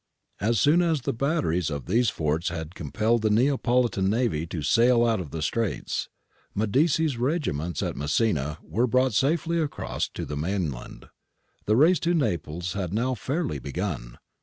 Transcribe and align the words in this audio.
As 0.39 0.59
soon 0.59 0.81
as 0.81 1.01
the 1.01 1.13
batteries 1.13 1.69
of 1.69 1.85
these 1.85 2.09
forts 2.09 2.49
had 2.49 2.73
compelled 2.73 3.21
the 3.21 3.29
Neapolitan 3.29 4.09
navy 4.09 4.47
to 4.47 4.63
sail 4.63 5.05
out 5.05 5.19
of 5.19 5.29
the 5.29 5.43
Straits, 5.43 6.09
Medici's 6.55 7.17
regiments 7.19 7.83
at 7.83 7.95
Messina 7.95 8.57
were 8.63 8.87
brought 8.87 9.13
safely 9.13 9.59
across 9.59 10.07
to 10.07 10.25
the 10.25 10.35
mainland. 10.35 11.05
The 11.67 11.75
race 11.75 11.99
to 11.99 12.15
Naples 12.15 12.73
had 12.73 12.91
now 12.95 13.13
fairly 13.13 13.59
begun. 13.59 14.17